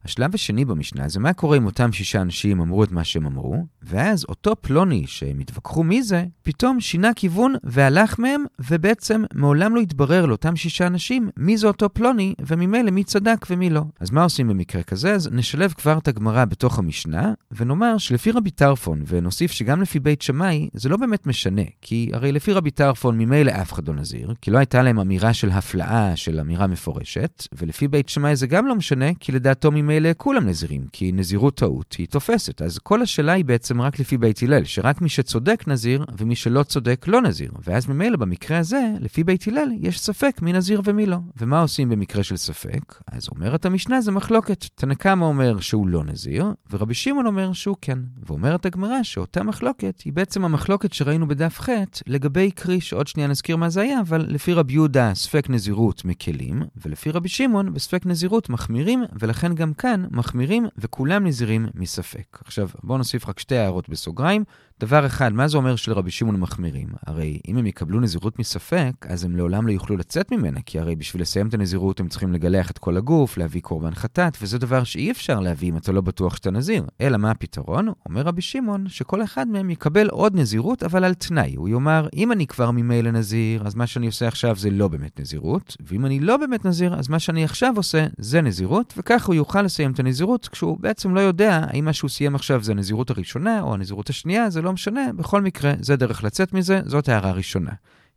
השלב 0.06 0.36
השני 0.36 0.66
במשנה 0.66 1.10
זה 1.10 1.20
מה 1.20 1.34
קורה 1.34 1.58
אם 1.58 1.66
אותם 1.66 1.92
שישה 1.92 2.22
אנשים 2.22 2.62
אמרו 2.62 2.84
את 2.84 2.92
מה 2.92 3.04
שהם 3.04 3.26
אמרו, 3.26 3.66
ואז 3.82 4.26
אותו 4.30 4.54
פלוני 4.62 5.04
שהם 5.08 5.40
התווכחו 5.40 5.84
מי 5.84 6.04
זה, 6.04 6.26
פתאום 6.42 6.80
שינה 6.80 7.14
כיוון 7.16 7.56
והלך 7.64 8.20
מהם, 8.20 8.44
ובעצם 8.70 9.24
מעולם 9.34 9.76
לא 9.76 9.82
התברר 9.82 10.26
לאותם 10.26 10.56
שישה 10.56 10.88
אנשים 10.88 11.30
מי 11.38 11.58
זה 11.58 11.68
אותו 11.68 11.90
פלוני, 11.94 12.34
וממילא 12.46 12.92
מי 12.92 13.04
צדק 13.04 13.46
ומי 13.50 13.70
לא. 13.70 13.82
אז 14.00 14.12
מה 14.12 14.24
עושים 14.24 14.48
במקרה 14.48 14.84
כזה? 14.84 15.14
אז 15.14 15.30
נשלב 15.32 15.74
כבר 15.74 15.98
את 15.98 16.08
הגמרא 16.08 16.46
בתוך 16.46 16.80
המשנה, 16.80 17.34
ונאמר 17.52 17.98
שלפי 17.98 18.32
רבי 18.32 18.52
טרפון, 18.52 19.04
ונוסיף 19.08 19.52
שגם 19.52 19.82
לפי 19.82 20.00
בית 20.00 20.22
שמאי, 20.22 20.70
זה 20.74 20.90
לא 20.90 20.98
באמת 20.98 21.28
משנה, 21.28 21.62
כי 21.82 22.10
הרי 22.14 22.32
לפי 22.32 22.54
רבי 22.54 22.72
טרפון 22.72 23.18
ממילא 23.18 23.52
אף 23.52 23.74
אחד 23.74 23.88
לא 23.88 23.94
נזיר, 23.94 24.34
כי 24.42 24.52
לא 24.52 24.58
הייתה 24.58 24.82
להם 24.82 25.00
אמירה 25.00 25.34
של 25.34 25.50
הפלאה, 25.50 26.16
של 26.16 26.40
אמירה 26.40 26.68
מפורשת, 26.68 27.48
ולפי 27.54 27.88
בית 27.88 28.10
שמאי 28.10 28.36
זה 28.36 28.48
גם 28.48 28.68
לא 28.68 28.76
משנה, 28.76 29.14
כי 29.20 29.32
לדעתו 29.32 29.72
ממילא 29.72 29.89
כולם 30.18 30.46
נזירים, 30.46 30.86
כי 30.92 31.12
נזירות 31.12 31.56
טעות 31.56 31.96
היא 31.98 32.08
תופסת. 32.08 32.62
אז 32.62 32.78
כל 32.78 33.02
השאלה 33.02 33.32
היא 33.32 33.46
בעצם 33.46 33.82
רק 33.82 34.00
לפי 34.00 34.18
בית 34.18 34.44
הלל, 34.44 34.64
שרק 34.64 35.02
מי 35.02 35.10
שצודק 35.10 35.64
נזיר, 35.68 36.06
ומי 36.18 36.36
שלא 36.36 36.64
צודק 36.64 37.06
לא 37.08 37.22
נזיר. 37.22 37.52
ואז 37.68 37.88
ממילא 37.88 38.18
במקרה 38.18 38.58
הזה, 38.58 38.82
לפי 39.00 39.24
בית 39.24 39.48
הלל, 39.48 39.70
יש 39.80 40.00
ספק 40.00 40.42
מי 40.42 40.54
נזיר 40.54 40.82
ומי 40.86 41.06
לא. 41.06 41.18
ומה 41.38 41.62
עושים 41.62 41.90
במקרה 41.90 42.24
של 42.24 42.38
ספק? 42.38 43.02
אז 43.12 43.28
אומרת 43.32 43.66
המשנה 43.66 44.02
זה 44.02 44.12
מחלוקת. 44.12 44.66
תנקמה 44.76 45.26
אומר 45.26 45.60
שהוא 45.60 45.88
לא 45.88 46.04
נזיר, 46.04 46.46
ורבי 46.72 46.94
שמעון 46.94 47.26
אומר 47.26 47.54
שהוא 47.54 47.76
כן. 47.82 48.00
ואומרת 48.28 48.66
הגמרא 48.66 49.04
שאותה 49.04 49.44
מחלוקת 49.44 50.02
היא 50.06 50.14
בעצם 50.14 50.46
המחלוקת 50.46 50.94
שראינו 50.94 51.28
בדף 51.28 51.62
ח' 51.62 51.70
לגבי 52.08 52.52
קרי, 52.52 52.82
שעוד 52.82 53.08
שנייה 53.08 53.28
נזכיר 53.28 53.58
מה 53.58 53.70
זה 53.70 53.82
היה, 53.82 54.00
אבל 54.00 54.26
לפי 54.30 54.54
רבי 54.54 54.74
יהודה 54.74 55.12
ספק 55.16 55.50
נזירות 55.50 56.06
מקלים, 56.06 56.64
ולפי 56.86 57.12
רבי 57.12 57.30
שמעון 57.30 57.74
בספק 57.74 58.06
נזירות 58.06 58.50
מחמירים, 58.50 59.04
ולכן 59.20 59.56
גם 59.56 59.74
כאן 59.80 60.06
מחמירים 60.12 60.66
וכולם 60.78 61.28
נזירים 61.28 61.68
מספק. 61.76 62.38
עכשיו, 62.46 62.70
בואו 62.84 62.98
נוסיף 62.98 63.30
רק 63.30 63.40
שתי 63.40 63.56
הערות 63.56 63.90
בסוגריים. 63.90 64.44
דבר 64.80 65.06
אחד, 65.06 65.34
מה 65.34 65.48
זה 65.48 65.58
אומר 65.58 65.76
שלרבי 65.76 66.12
שמעון 66.12 66.40
מחמירים? 66.40 66.88
הרי 67.08 67.40
אם 67.48 67.58
הם 67.58 67.66
יקבלו 67.66 68.00
נזירות 68.00 68.40
מספק, 68.40 68.92
אז 69.10 69.24
הם 69.24 69.36
לעולם 69.36 69.68
לא 69.68 69.72
יוכלו 69.72 69.98
לצאת 69.98 70.32
ממנה, 70.32 70.60
כי 70.66 70.80
הרי 70.80 70.96
בשביל 70.96 71.22
לסיים 71.22 71.48
את 71.48 71.54
הנזירות 71.54 72.00
הם 72.00 72.08
צריכים 72.08 72.34
לגלח 72.34 72.72
את 72.72 72.78
כל 72.78 72.98
הגוף, 72.98 73.38
להביא 73.38 73.62
קורבן 73.62 73.96
חטאת, 73.96 74.38
וזה 74.42 74.58
דבר 74.58 74.84
שאי 74.84 75.12
אפשר 75.12 75.40
להביא 75.40 75.70
אם 75.70 75.78
אתה 75.78 75.92
לא 75.92 76.02
בטוח 76.02 76.36
שאתה 76.36 76.52
נזיר. 76.52 76.86
אלא 77.02 77.18
מה 77.18 77.32
הפתרון? 77.32 77.88
אומר 78.06 78.22
רבי 78.22 78.42
שמעון 78.42 78.90
שכל 78.90 79.24
אחד 79.24 79.48
מהם 79.48 79.70
יקבל 79.70 80.10
עוד 80.10 80.36
נזירות, 80.36 80.84
אבל 80.84 81.04
על 81.04 81.14
תנאי. 81.14 81.56
הוא 81.56 81.70
יאמר, 81.70 82.08
אם 82.14 82.32
אני 82.32 82.48
כבר 82.48 82.72
ממילא 82.72 83.12
נזיר, 83.12 83.68
אז 83.68 83.76
מה 83.76 83.88
שאני 83.88 84.08
עושה 84.08 84.28
עכשיו 84.28 84.56
זה 84.56 84.70
לא 84.70 84.88
באמת 84.88 85.20
נזירות, 85.20 85.78
ואם 85.86 86.06
אני 86.06 86.20
לא 86.20 86.38
באמת 86.38 86.66
נזיר, 86.66 86.94
אז 86.94 87.10
מה 87.10 87.20
שאני 87.20 87.44
עכשיו 87.44 87.74
עושה 87.76 88.08
זה 88.18 88.42
נזירות, 88.42 88.94
וכך 88.98 89.26
הוא 89.26 89.36
יוכל 89.36 89.62
לסיים 89.62 89.92
את 89.92 90.00
הנזירות, 90.00 90.48
כשהוא 90.48 90.78
בעצם 90.80 91.16
לא 91.16 91.20
יודע 91.20 91.66
האם 91.68 91.86
מה 91.86 91.94
שהוא 91.94 92.10
סיים 92.10 92.36
עכשיו 92.36 92.64
זה 92.64 92.72
הנזירות 92.72 93.10
הראשונה 93.10 93.62
או 93.62 93.74
הנזירות 93.74 94.10
השנייה, 94.10 94.50
זה 94.50 94.62
לא 94.62 94.69
משנה, 94.72 95.14
בכל 95.14 95.42
מקרה, 95.42 95.74
זה 95.80 95.96
דרך 95.96 96.24
לצאת 96.24 96.54
מזה, 96.54 96.82
זאת 96.86 97.10
הערה 97.10 97.32
ראשונה. 97.32 97.72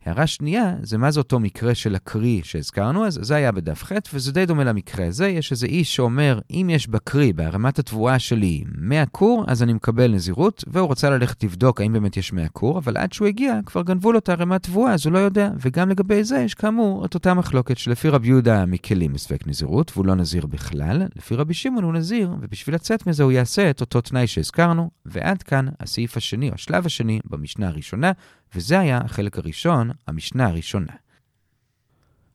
הערה 0.05 0.27
שנייה, 0.27 0.75
זה 0.81 0.97
מה 0.97 1.11
זה 1.11 1.19
אותו 1.19 1.39
מקרה 1.39 1.75
של 1.75 1.95
הקרי 1.95 2.41
שהזכרנו, 2.43 3.05
אז 3.05 3.19
זה 3.21 3.35
היה 3.35 3.51
בדף 3.51 3.83
ח', 3.83 3.91
וזה 4.13 4.31
די 4.31 4.45
דומה 4.45 4.63
למקרה 4.63 5.07
הזה. 5.07 5.27
יש 5.27 5.51
איזה 5.51 5.67
איש 5.67 5.95
שאומר, 5.95 6.39
אם 6.51 6.69
יש 6.71 6.87
בקרי, 6.87 7.33
בהרמת 7.33 7.79
התבואה 7.79 8.19
שלי, 8.19 8.63
100 8.77 9.05
קור, 9.05 9.45
אז 9.47 9.63
אני 9.63 9.73
מקבל 9.73 10.11
נזירות, 10.11 10.63
והוא 10.67 10.87
רוצה 10.87 11.09
ללכת 11.09 11.43
לבדוק 11.43 11.81
האם 11.81 11.93
באמת 11.93 12.17
יש 12.17 12.33
100 12.33 12.47
קור, 12.47 12.77
אבל 12.77 12.97
עד 12.97 13.13
שהוא 13.13 13.27
הגיע, 13.27 13.59
כבר 13.65 13.81
גנבו 13.81 14.11
לו 14.11 14.19
את 14.19 14.29
הרמת 14.29 14.63
תבואה, 14.63 14.93
אז 14.93 15.05
הוא 15.05 15.13
לא 15.13 15.19
יודע. 15.19 15.49
וגם 15.59 15.89
לגבי 15.89 16.23
זה 16.23 16.37
יש 16.37 16.53
כאמור 16.53 17.05
את 17.05 17.13
אותה 17.13 17.33
מחלוקת 17.33 17.77
שלפי 17.77 18.09
רבי 18.09 18.27
יהודה 18.27 18.65
מקלים 18.65 19.13
מספק 19.13 19.47
נזירות, 19.47 19.91
והוא 19.95 20.05
לא 20.05 20.15
נזיר 20.15 20.45
בכלל, 20.45 21.03
לפי 21.15 21.35
רבי 21.35 21.53
שמעון 21.53 21.83
הוא 21.83 21.93
נזיר, 21.93 22.31
ובשביל 22.41 22.75
לצאת 22.75 23.07
מזה 23.07 23.23
הוא 23.23 23.31
יעשה 23.31 23.69
את 23.69 23.81
אותו 23.81 24.01
תנאי 24.01 24.27
שהזכרנו, 24.27 24.89
ועד 25.05 25.43
כאן 25.43 25.65
הסעיף 25.79 26.17
השני, 26.17 26.49
או 26.49 26.53
השלב 26.53 26.85
השני, 26.85 27.19
במשנה 27.25 27.67
הראשונה, 27.67 28.11
וזה 28.55 28.79
היה 28.79 28.97
החלק 28.97 29.37
הראשון, 29.37 29.91
המשנה 30.07 30.47
הראשונה. 30.47 31.02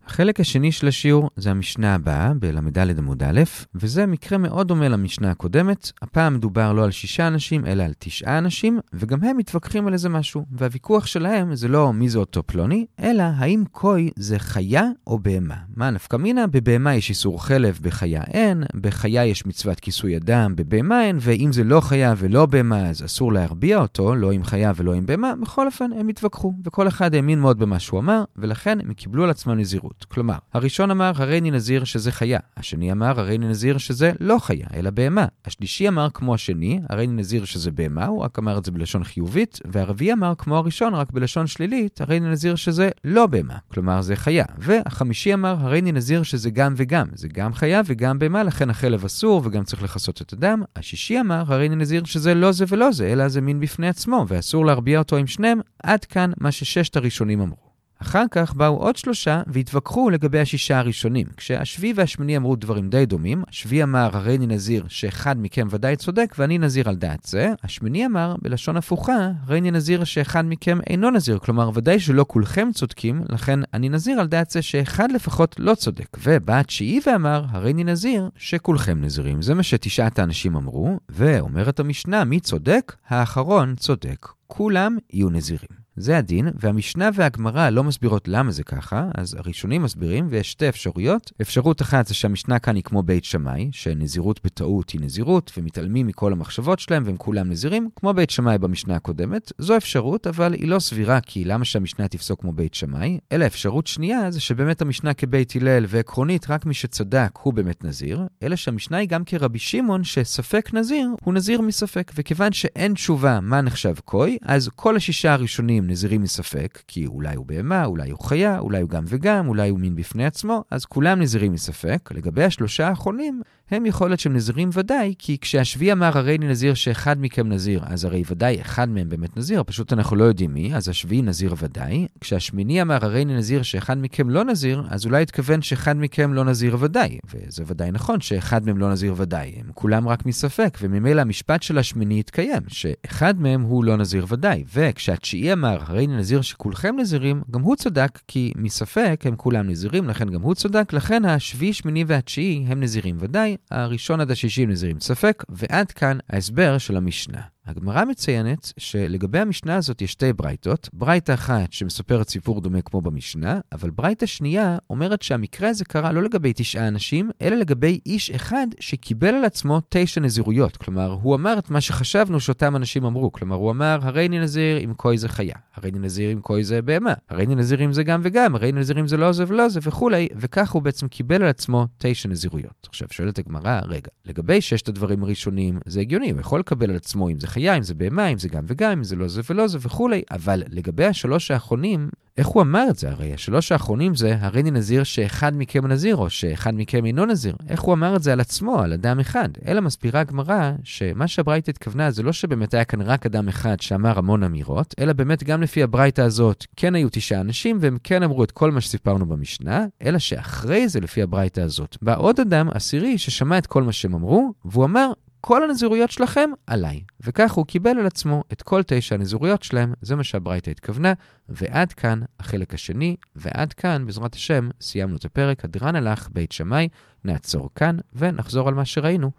החלק 0.08 0.40
השני 0.40 0.72
של 0.72 0.88
השיעור 0.88 1.30
זה 1.36 1.50
המשנה 1.50 1.94
הבאה, 1.94 2.34
בל"ד 2.34 2.98
עמוד 2.98 3.22
א', 3.22 3.40
וזה 3.74 4.06
מקרה 4.06 4.38
מאוד 4.38 4.68
דומה 4.68 4.88
למשנה 4.88 5.30
הקודמת. 5.30 5.92
הפעם 6.02 6.34
מדובר 6.34 6.72
לא 6.72 6.84
על 6.84 6.90
שישה 6.90 7.26
אנשים, 7.26 7.66
אלא 7.66 7.82
על 7.82 7.92
תשעה 7.98 8.38
אנשים, 8.38 8.78
וגם 8.92 9.24
הם 9.24 9.36
מתווכחים 9.36 9.86
על 9.86 9.92
איזה 9.92 10.08
משהו. 10.08 10.44
והוויכוח 10.52 11.06
שלהם 11.06 11.54
זה 11.54 11.68
לא 11.68 11.92
מי 11.92 12.08
זה 12.08 12.18
אותו 12.18 12.42
פלוני, 12.46 12.86
אלא 13.00 13.22
האם 13.22 13.64
קוי 13.72 14.10
זה 14.16 14.38
חיה 14.38 14.84
או 15.06 15.18
בהמה. 15.18 15.56
מה 15.76 15.90
נפקא 15.90 16.16
מינה? 16.16 16.46
בבהמה 16.46 16.94
יש 16.94 17.10
איסור 17.10 17.44
חלב, 17.44 17.78
בחיה 17.82 18.22
אין, 18.22 18.64
בחיה 18.74 19.26
יש 19.26 19.46
מצוות 19.46 19.80
כיסוי 19.80 20.16
אדם, 20.16 20.56
בבהמה 20.56 21.04
אין, 21.04 21.18
ואם 21.20 21.52
זה 21.52 21.64
לא 21.64 21.80
חיה 21.80 22.14
ולא 22.16 22.46
בהמה, 22.46 22.88
אז 22.88 23.04
אסור 23.04 23.32
להרביע 23.32 23.78
אותו, 23.78 24.14
לא 24.14 24.32
עם 24.32 24.44
חיה 24.44 24.72
ולא 24.76 24.92
עם 24.92 25.06
בהמה. 25.06 25.32
בכל 25.42 25.66
אופן, 25.66 25.90
הם 25.92 26.08
התווכחו, 26.08 26.52
וכל 26.64 26.88
אחד 26.88 27.14
האמין 27.14 27.40
מאוד 27.40 27.58
במה 27.58 27.78
שהוא 27.78 28.00
אמר, 28.00 28.24
ולכן 28.36 28.78
הם 28.80 28.94
קיבלו 28.94 29.24
על 29.24 29.30
עצמם 29.30 29.58
נזירות. 29.58 29.97
כלומר, 30.04 30.34
הראשון 30.54 30.90
אמר, 30.90 31.12
הריני 31.16 31.50
נזיר 31.50 31.84
שזה 31.84 32.12
חיה. 32.12 32.38
השני 32.56 32.92
אמר, 32.92 33.20
הריני 33.20 33.48
נזיר 33.48 33.78
שזה 33.78 34.12
לא 34.20 34.36
חיה, 34.40 34.66
אלא 34.74 34.90
בהמה. 34.90 35.26
השלישי 35.44 35.88
אמר, 35.88 36.08
כמו 36.14 36.34
השני, 36.34 36.80
הריני 36.90 37.12
נזיר 37.12 37.44
שזה 37.44 37.70
בהמה, 37.70 38.06
הוא 38.06 38.22
רק 38.22 38.38
אמר 38.38 38.58
את 38.58 38.64
זה 38.64 38.70
בלשון 38.70 39.04
חיובית, 39.04 39.60
והרביעי 39.64 40.12
אמר, 40.12 40.32
כמו 40.38 40.56
הראשון, 40.56 40.94
רק 40.94 41.10
בלשון 41.10 41.46
שלילית, 41.46 42.00
הריני 42.00 42.30
נזיר 42.30 42.54
שזה 42.54 42.90
לא 43.04 43.26
בהמה. 43.26 43.56
כלומר, 43.68 44.02
זה 44.02 44.16
חיה. 44.16 44.44
והחמישי 44.58 45.34
אמר, 45.34 45.56
הריני 45.60 45.92
נזיר 45.92 46.22
שזה 46.22 46.50
גם 46.50 46.74
וגם. 46.76 47.06
זה 47.14 47.28
גם 47.28 47.54
חיה 47.54 47.80
וגם 47.86 48.18
בהמה, 48.18 48.42
לכן 48.42 48.70
החלב 48.70 49.04
אסור 49.04 49.42
וגם 49.44 49.64
צריך 49.64 49.82
לכסות 49.82 50.22
את 50.22 50.32
הדם. 50.32 50.62
השישי 50.76 51.20
אמר, 51.20 51.44
הריני 51.46 51.76
נזיר 51.76 52.04
שזה 52.04 52.34
לא 52.34 52.52
זה 52.52 52.64
ולא 52.68 52.92
זה, 52.92 53.12
אלא 53.12 53.28
זה 53.28 53.40
מין 53.40 53.60
בפני 53.60 53.88
עצמו, 53.88 54.24
ואסור 54.28 54.66
להרביע 54.66 54.98
אותו 54.98 55.16
עם 55.16 55.26
שניהם. 55.26 55.60
עד 55.82 56.04
כאן 56.04 56.30
מה 56.40 56.52
שששת 56.52 56.96
הראשונים 56.96 57.40
אמרו. 57.40 57.67
אחר 58.02 58.24
כך 58.30 58.54
באו 58.54 58.76
עוד 58.76 58.96
שלושה 58.96 59.42
והתווכחו 59.46 60.10
לגבי 60.10 60.40
השישה 60.40 60.78
הראשונים. 60.78 61.26
כשהשביעי 61.36 61.92
והשמיני 61.96 62.36
אמרו 62.36 62.56
דברים 62.56 62.90
די 62.90 63.06
דומים, 63.06 63.42
השביעי 63.48 63.82
אמר, 63.82 64.10
הרי 64.12 64.36
אני 64.36 64.46
נזיר 64.46 64.84
שאחד 64.88 65.36
מכם 65.38 65.66
ודאי 65.70 65.96
צודק 65.96 66.34
ואני 66.38 66.58
נזיר 66.58 66.88
על 66.88 66.96
דעת 66.96 67.24
זה. 67.24 67.52
השמיני 67.64 68.06
אמר, 68.06 68.34
בלשון 68.42 68.76
הפוכה, 68.76 69.30
הרי 69.46 69.58
אני 69.58 69.70
נזיר 69.70 70.04
שאחד 70.04 70.44
מכם 70.46 70.78
אינו 70.86 71.10
נזיר. 71.10 71.38
כלומר, 71.38 71.70
ודאי 71.74 72.00
שלא 72.00 72.24
כולכם 72.28 72.68
צודקים, 72.74 73.22
לכן 73.28 73.60
אני 73.74 73.88
נזיר 73.88 74.20
על 74.20 74.26
דעת 74.26 74.50
זה 74.50 74.62
שאחד 74.62 75.12
לפחות 75.12 75.54
לא 75.58 75.74
צודק. 75.74 76.18
ובא 76.22 76.58
התשיעי 76.58 77.00
ואמר, 77.06 77.44
הרי 77.50 77.72
אני 77.72 77.84
נזיר 77.84 78.28
שכולכם 78.36 79.00
נזירים. 79.00 79.42
זה 79.42 79.54
מה 79.54 79.62
שתשעת 79.62 80.18
האנשים 80.18 80.56
אמרו, 80.56 80.98
ואומרת 81.08 81.80
המשנה, 81.80 82.24
מי 82.24 82.40
צודק? 82.40 82.96
האחרון 83.08 83.74
צודק. 83.76 84.28
כולם 84.46 84.96
יהיו 85.12 85.30
נזירים. 85.30 85.87
זה 86.00 86.18
הדין, 86.18 86.48
והמשנה 86.54 87.10
והגמרא 87.14 87.70
לא 87.70 87.84
מסבירות 87.84 88.28
למה 88.28 88.50
זה 88.50 88.64
ככה, 88.64 89.08
אז 89.14 89.34
הראשונים 89.34 89.82
מסבירים, 89.82 90.26
ויש 90.30 90.50
שתי 90.50 90.68
אפשרויות. 90.68 91.32
אפשרות 91.40 91.82
אחת 91.82 92.06
זה 92.06 92.14
שהמשנה 92.14 92.58
כאן 92.58 92.76
היא 92.76 92.82
כמו 92.82 93.02
בית 93.02 93.24
שמאי, 93.24 93.68
שנזירות 93.72 94.40
בטעות 94.44 94.90
היא 94.90 95.00
נזירות, 95.00 95.52
ומתעלמים 95.58 96.06
מכל 96.06 96.32
המחשבות 96.32 96.78
שלהם, 96.78 97.02
והם 97.06 97.16
כולם 97.16 97.50
נזירים, 97.50 97.88
כמו 97.96 98.14
בית 98.14 98.30
שמאי 98.30 98.58
במשנה 98.58 98.96
הקודמת. 98.96 99.52
זו 99.58 99.76
אפשרות, 99.76 100.26
אבל 100.26 100.52
היא 100.52 100.68
לא 100.68 100.78
סבירה, 100.78 101.20
כי 101.20 101.44
למה 101.44 101.64
שהמשנה 101.64 102.08
תפסוק 102.08 102.40
כמו 102.40 102.52
בית 102.52 102.74
שמאי? 102.74 103.18
אלא 103.32 103.46
אפשרות 103.46 103.86
שנייה 103.86 104.30
זה 104.30 104.40
שבאמת 104.40 104.82
המשנה 104.82 105.14
כבית 105.14 105.56
הלל, 105.56 105.84
ועקרונית 105.88 106.50
רק 106.50 106.66
מי 106.66 106.74
שצדק 106.74 107.38
הוא 107.42 107.54
באמת 107.54 107.84
נזיר, 107.84 108.26
אלא 108.42 108.56
שהמשנה 108.56 108.96
היא 108.96 109.08
גם 109.08 109.24
כרבי 109.24 109.58
שמעון, 109.58 110.04
שספק 110.04 110.70
נזיר 110.74 111.08
הוא 111.24 111.34
נזיר 111.34 111.60
מספק, 111.60 112.12
וכיוון 112.14 112.52
שאין 112.52 112.94
תשובה 112.94 113.40
מה 113.40 113.60
נחשב 113.60 113.94
קוי, 114.04 114.38
אז 114.42 114.70
כל 114.74 114.96
השישה 114.96 115.32
הראשונים 115.32 115.86
נזירים 115.88 116.22
מספק, 116.22 116.82
כי 116.86 117.06
אולי 117.06 117.36
הוא 117.36 117.46
בהמה, 117.46 117.84
אולי 117.84 118.10
הוא 118.10 118.20
חיה, 118.20 118.58
אולי 118.58 118.80
הוא 118.80 118.90
גם 118.90 119.04
וגם, 119.06 119.48
אולי 119.48 119.68
הוא 119.68 119.78
מין 119.78 119.94
בפני 119.94 120.24
עצמו, 120.26 120.64
אז 120.70 120.84
כולם 120.84 121.20
נזירים 121.20 121.52
מספק. 121.52 122.10
לגבי 122.14 122.44
השלושה 122.44 122.88
האחרונים, 122.88 123.42
הם 123.70 123.86
יכול 123.86 124.10
להיות 124.10 124.20
שהם 124.20 124.34
נזירים 124.34 124.70
ודאי, 124.72 125.14
כי 125.18 125.38
כשהשביעי 125.38 125.92
אמר 125.92 126.18
הרי 126.18 126.36
אני 126.36 126.48
נזיר 126.48 126.74
שאחד 126.74 127.16
מכם 127.20 127.48
נזיר, 127.48 127.82
אז 127.86 128.04
הרי 128.04 128.22
ודאי 128.30 128.60
אחד 128.60 128.88
מהם 128.88 129.08
באמת 129.08 129.36
נזיר, 129.36 129.62
פשוט 129.66 129.92
אנחנו 129.92 130.16
לא 130.16 130.24
יודעים 130.24 130.54
מי, 130.54 130.74
אז 130.74 130.88
השביעי 130.88 131.22
נזיר 131.22 131.54
ודאי. 131.58 132.06
כשהשמיני 132.20 132.82
אמר 132.82 133.04
הרי 133.04 133.22
אני 133.22 133.36
נזיר 133.36 133.62
שאחד 133.62 133.98
מכם 133.98 134.30
לא 134.30 134.44
נזיר, 134.44 134.82
אז 134.88 135.06
אולי 135.06 135.22
התכוון 135.22 135.62
שאחד 135.62 135.96
מכם 135.96 136.34
לא 136.34 136.44
נזיר 136.44 136.76
ודאי. 136.80 137.18
וזה 137.34 137.64
ודאי 137.66 137.90
נכון 137.90 138.20
שאחד 138.20 138.66
מהם 138.66 138.78
לא 138.78 138.92
נזיר 138.92 139.14
ודאי, 139.16 139.54
הם 139.60 139.70
כולם 139.74 140.08
רק 140.08 140.26
מספק, 140.26 140.78
וממילא 140.80 141.20
המשפט 141.20 141.62
של 141.62 141.78
השמיני 141.78 142.20
יתקיים, 142.20 142.62
שאחד 142.68 143.40
מהם 143.40 143.62
הוא 143.62 143.84
לא 143.84 143.96
נזיר 143.96 144.26
ודאי. 144.28 144.64
וכשהתשיעי 144.74 145.52
אמר 145.52 145.78
הרי 145.80 146.04
אני 146.06 146.16
נזיר 146.16 146.40
שכולכם 146.40 146.94
נזירים, 146.98 147.42
גם 147.50 147.60
הוא 147.60 147.76
צדק, 147.76 148.18
כי 148.28 148.52
מספק 148.56 149.22
הם 149.24 149.36
כולם 149.36 149.68
נזירים, 149.68 150.08
לכן 150.08 150.30
גם 150.30 150.42
הוא 150.42 150.54
צדק, 150.54 150.92
לכן 150.92 151.24
השביעי, 151.24 151.72
שמיני 151.72 152.04
והתשיעי 152.06 152.64
הם 152.68 152.80
נזירים 152.80 153.16
ודאי, 153.20 153.56
הראשון 153.70 154.20
עד 154.20 154.30
השישי 154.30 154.66
נזירים 154.66 155.00
ספק, 155.00 155.44
ועד 155.48 155.92
כאן 155.92 156.18
ההסבר 156.30 156.78
של 156.78 156.96
המשנה. 156.96 157.40
הגמרא 157.68 158.04
מציינת 158.04 158.72
שלגבי 158.76 159.38
המשנה 159.38 159.76
הזאת 159.76 160.02
יש 160.02 160.12
שתי 160.12 160.32
ברייתות. 160.32 160.88
ברייתה 160.92 161.34
אחת 161.34 161.72
שמספרת 161.72 162.28
סיפור 162.28 162.60
דומה 162.60 162.82
כמו 162.82 163.00
במשנה, 163.00 163.60
אבל 163.72 163.90
ברייתה 163.90 164.26
שנייה 164.26 164.78
אומרת 164.90 165.22
שהמקרה 165.22 165.68
הזה 165.68 165.84
קרה 165.84 166.12
לא 166.12 166.22
לגבי 166.22 166.52
תשעה 166.56 166.88
אנשים, 166.88 167.30
אלא 167.42 167.56
לגבי 167.56 168.00
איש 168.06 168.30
אחד 168.30 168.66
שקיבל 168.80 169.34
על 169.34 169.44
עצמו 169.44 169.80
תשע 169.88 170.20
נזירויות. 170.20 170.76
כלומר, 170.76 171.18
הוא 171.22 171.34
אמר 171.34 171.58
את 171.58 171.70
מה 171.70 171.80
שחשבנו 171.80 172.40
שאותם 172.40 172.76
אנשים 172.76 173.04
אמרו. 173.04 173.32
כלומר, 173.32 173.56
הוא 173.56 173.70
אמר, 173.70 173.98
הרי 174.02 174.26
אני 174.26 174.38
נזיר 174.38 174.84
אם 174.84 174.94
כוי 174.96 175.18
זה 175.18 175.28
חיה, 175.28 175.54
הרי 175.74 175.90
אני 175.90 175.98
נזיר 175.98 176.32
אם 176.32 176.40
כוי 176.40 176.64
זה 176.64 176.82
בהמה, 176.82 177.14
הרי 177.28 177.44
אני 177.44 177.54
נזיר 177.54 177.84
אם 177.84 177.92
זה 177.92 178.02
גם 178.02 178.20
וגם, 178.24 178.54
הרי 178.54 178.70
אני 178.70 178.80
נזיר 178.80 179.00
אם 179.00 179.06
זה 179.06 179.16
לא 179.16 179.32
זה 179.32 179.44
ולא 179.48 179.68
זה 179.68 179.80
וכולי, 179.82 180.28
וכך 180.36 180.70
הוא 180.70 180.82
בעצם 180.82 181.08
קיבל 181.08 181.42
על 181.42 181.48
עצמו 181.48 181.86
תשע 181.98 182.28
נזירויות. 182.28 182.86
עכשיו, 182.88 183.08
שואלת 183.10 183.38
הגמרא, 183.38 183.80
רגע, 183.84 184.10
לגבי 184.24 184.60
ששת 184.60 184.88
הדברים 184.88 185.22
הראשונים, 185.22 185.78
זה 185.86 186.00
הגיוני, 186.00 186.30
הוא 186.30 186.40
יכול 186.40 186.60
לקבל 186.60 186.90
על 186.90 186.96
עצמו 186.96 187.30
אם 187.30 187.40
זה 187.40 187.46
אם 187.66 187.82
זה 187.82 187.94
בהמה, 187.94 188.26
אם 188.26 188.38
זה 188.38 188.48
גם 188.48 188.64
וגם, 188.66 188.90
אם 188.90 189.04
זה 189.04 189.16
לא 189.16 189.28
זה 189.28 189.40
ולא 189.50 189.68
זה 189.68 189.78
וכולי, 189.80 190.22
אבל 190.30 190.62
לגבי 190.68 191.04
השלוש 191.04 191.50
האחרונים, 191.50 192.08
איך 192.38 192.46
הוא 192.46 192.62
אמר 192.62 192.86
את 192.90 192.96
זה? 192.96 193.10
הרי 193.10 193.34
השלוש 193.34 193.72
האחרונים 193.72 194.14
זה, 194.14 194.36
הרי 194.40 194.60
אני 194.60 194.70
נזיר 194.70 195.04
שאחד 195.04 195.52
מכם 195.56 195.86
נזיר, 195.86 196.16
או 196.16 196.30
שאחד 196.30 196.74
מכם 196.74 197.04
אינו 197.04 197.26
נזיר. 197.26 197.56
איך 197.68 197.80
הוא 197.80 197.94
אמר 197.94 198.16
את 198.16 198.22
זה 198.22 198.32
על 198.32 198.40
עצמו, 198.40 198.80
על 198.80 198.92
אדם 198.92 199.20
אחד? 199.20 199.48
אלא 199.66 199.80
מסבירה 199.80 200.20
הגמרא, 200.20 200.72
שמה 200.84 201.28
שהברייתא 201.28 201.70
התכוונה 201.70 202.10
זה 202.10 202.22
לא 202.22 202.32
שבאמת 202.32 202.74
היה 202.74 202.84
כאן 202.84 203.02
רק 203.02 203.26
אדם 203.26 203.48
אחד 203.48 203.80
שאמר 203.80 204.18
המון 204.18 204.42
אמירות, 204.42 204.94
אלא 205.00 205.12
באמת 205.12 205.44
גם 205.44 205.62
לפי 205.62 205.82
הברייתא 205.82 206.20
הזאת 206.20 206.66
כן 206.76 206.94
היו 206.94 207.08
תשעה 207.12 207.40
אנשים, 207.40 207.78
והם 207.80 207.98
כן 208.04 208.22
אמרו 208.22 208.44
את 208.44 208.50
כל 208.50 208.70
מה 208.70 208.80
שסיפרנו 208.80 209.26
במשנה, 209.26 209.86
אלא 210.02 210.18
שאחרי 210.18 210.88
זה, 210.88 211.00
לפי 211.00 211.22
הברייתא 211.22 211.60
הזאת, 211.60 211.96
בא 212.02 212.16
עוד 212.16 212.40
אדם, 212.40 212.68
עשירי, 212.74 213.18
ששמע 213.18 213.58
את 213.58 213.66
כל 213.66 213.82
מה 213.82 213.92
שהם 213.92 214.14
אמרו, 214.14 214.52
והוא 214.64 214.84
אמר, 214.84 215.12
כל 215.40 215.64
הנזירויות 215.64 216.10
שלכם 216.10 216.50
עליי. 216.66 217.00
וכך 217.20 217.52
הוא 217.52 217.66
קיבל 217.66 217.98
על 217.98 218.06
עצמו 218.06 218.44
את 218.52 218.62
כל 218.62 218.82
תשע 218.86 219.14
הנזירויות 219.14 219.62
שלהם, 219.62 219.92
זה 220.02 220.16
מה 220.16 220.24
שהברייתא 220.24 220.70
התכוונה, 220.70 221.12
ועד 221.48 221.92
כאן 221.92 222.20
החלק 222.40 222.74
השני, 222.74 223.16
ועד 223.36 223.72
כאן, 223.72 224.06
בעזרת 224.06 224.34
השם, 224.34 224.68
סיימנו 224.80 225.16
את 225.16 225.24
הפרק. 225.24 225.64
הדרן 225.64 225.96
הלך 225.96 226.28
בית 226.32 226.52
שמאי, 226.52 226.88
נעצור 227.24 227.70
כאן, 227.74 227.96
ונחזור 228.14 228.68
על 228.68 228.74
מה 228.74 228.84
שראינו. 228.84 229.30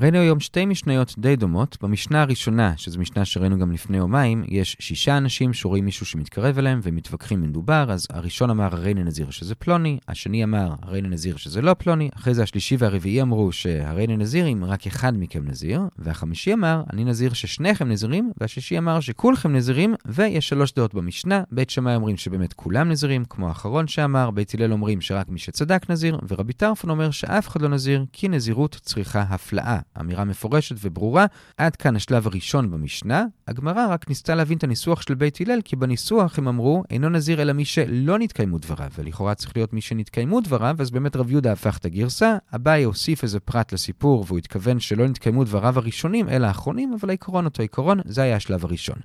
ראינו 0.00 0.18
היום 0.18 0.40
שתי 0.40 0.66
משניות 0.66 1.14
די 1.18 1.36
דומות. 1.36 1.76
במשנה 1.82 2.22
הראשונה, 2.22 2.72
שזו 2.76 3.00
משנה 3.00 3.24
שראינו 3.24 3.58
גם 3.58 3.72
לפני 3.72 3.96
יומיים, 3.96 4.44
יש 4.48 4.76
שישה 4.80 5.16
אנשים 5.16 5.52
שרואים 5.52 5.84
מישהו 5.84 6.06
שמתקרב 6.06 6.58
אליהם 6.58 6.80
ומתווכחים 6.82 7.42
מדובר, 7.42 7.86
אז 7.92 8.06
הראשון 8.10 8.50
אמר 8.50 8.74
הרי 8.74 8.94
נזיר 8.94 9.30
שזה 9.30 9.54
פלוני, 9.54 9.98
השני 10.08 10.44
אמר 10.44 10.74
הרי 10.82 11.02
נזיר 11.02 11.36
שזה 11.36 11.62
לא 11.62 11.74
פלוני, 11.74 12.10
אחרי 12.16 12.34
זה 12.34 12.42
השלישי 12.42 12.76
והרביעי 12.78 13.22
אמרו 13.22 13.52
שהרי 13.52 14.06
נזיר 14.06 14.48
אם 14.48 14.64
רק 14.64 14.86
אחד 14.86 15.12
מכם 15.16 15.48
נזיר, 15.48 15.80
והחמישי 15.98 16.52
אמר 16.52 16.82
אני 16.92 17.04
נזיר 17.04 17.32
ששניכם 17.32 17.88
נזירים, 17.88 18.32
והשישי 18.40 18.78
אמר 18.78 19.00
שכולכם 19.00 19.56
נזירים, 19.56 19.94
ויש 20.06 20.48
שלוש 20.48 20.72
דעות 20.72 20.94
במשנה, 20.94 21.42
בית 21.52 21.70
שמאי 21.70 21.94
אומרים 21.94 22.16
שבאמת 22.16 22.52
כולם 22.52 22.88
נזירים, 22.88 23.24
כמו 23.24 23.48
האחרון 23.48 23.86
שאמר, 23.86 24.30
בית 24.30 24.54
הלל 24.54 24.72
אומרים 24.72 25.00
שרק 25.00 25.28
מי 25.28 25.38
שצדק 25.38 25.90
נזיר, 25.90 26.18
ורבי 26.28 26.52
טרפון 26.52 26.90
אומר 26.90 27.10
שאף 27.10 27.48
אחד 27.48 27.62
לא 27.62 27.68
נזיר, 27.68 28.04
כי 28.12 28.28
נזירות 28.28 28.78
צריכה 28.82 29.20
הפלאה. 29.20 29.78
אמירה 30.00 30.24
מפורשת 30.24 30.76
וברורה. 30.80 31.26
עד 31.56 31.76
כאן 31.76 31.96
השלב 31.96 32.26
הראשון 32.26 32.70
במשנה. 32.70 33.24
הגמרא 33.48 33.86
רק 33.90 34.08
ניסתה 34.08 34.34
להבין 34.34 34.58
את 34.58 34.64
הניסוח 34.64 35.02
של 35.02 35.14
בית 35.14 35.40
הלל, 35.40 35.60
כי 35.64 35.76
בניסוח 35.76 36.38
הם 36.38 36.48
אמרו, 36.48 36.82
אינו 36.90 37.08
נזיר 37.08 37.42
אלא 37.42 37.52
מי 37.52 37.64
שלא 37.64 38.18
נתקיימו 38.18 38.58
דבריו, 38.58 38.90
ולכאורה 38.98 39.34
צריך 39.34 39.56
להיות 39.56 39.72
מי 39.72 39.80
שנתקיימו 39.80 40.40
דבריו, 40.40 40.76
אז 40.78 40.90
באמת 40.90 41.16
רב 41.16 41.30
יהודה 41.30 41.52
הפך 41.52 41.78
את 41.78 41.84
הגרסה. 41.84 42.36
אביי 42.54 42.84
הוסיף 42.84 43.22
איזה 43.22 43.40
פרט 43.40 43.72
לסיפור, 43.72 44.24
והוא 44.26 44.38
התכוון 44.38 44.80
שלא 44.80 45.08
נתקיימו 45.08 45.44
דבריו 45.44 45.78
הראשונים, 45.78 46.28
אלא 46.28 46.46
האחרונים, 46.46 46.92
אבל 47.00 47.08
העיקרון 47.08 47.44
אותו 47.44 47.62
עיקרון, 47.62 48.00
זה 48.04 48.22
היה 48.22 48.36
השלב 48.36 48.64
הראשון. 48.64 48.96